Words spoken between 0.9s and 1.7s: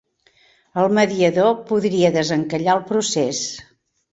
mediador